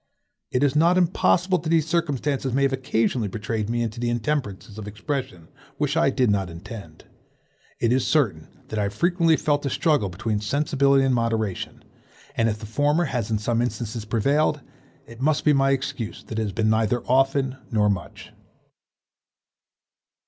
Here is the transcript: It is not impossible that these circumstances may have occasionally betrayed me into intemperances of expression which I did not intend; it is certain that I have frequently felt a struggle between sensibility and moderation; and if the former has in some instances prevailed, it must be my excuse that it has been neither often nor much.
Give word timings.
It 0.49 0.63
is 0.63 0.75
not 0.75 0.97
impossible 0.97 1.59
that 1.59 1.69
these 1.69 1.85
circumstances 1.85 2.53
may 2.53 2.63
have 2.63 2.73
occasionally 2.73 3.27
betrayed 3.27 3.69
me 3.69 3.83
into 3.83 3.99
intemperances 4.01 4.79
of 4.79 4.87
expression 4.87 5.47
which 5.77 5.95
I 5.95 6.09
did 6.09 6.31
not 6.31 6.49
intend; 6.49 7.05
it 7.79 7.93
is 7.93 8.07
certain 8.07 8.47
that 8.69 8.79
I 8.79 8.83
have 8.89 8.95
frequently 8.95 9.37
felt 9.37 9.63
a 9.63 9.69
struggle 9.69 10.09
between 10.09 10.39
sensibility 10.39 11.05
and 11.05 11.13
moderation; 11.13 11.83
and 12.35 12.49
if 12.49 12.57
the 12.57 12.65
former 12.65 13.03
has 13.05 13.29
in 13.29 13.37
some 13.37 13.61
instances 13.61 14.05
prevailed, 14.05 14.61
it 15.05 15.21
must 15.21 15.45
be 15.45 15.53
my 15.53 15.69
excuse 15.69 16.23
that 16.23 16.39
it 16.39 16.41
has 16.41 16.51
been 16.51 16.71
neither 16.71 17.03
often 17.05 17.57
nor 17.69 17.87
much. 17.87 18.31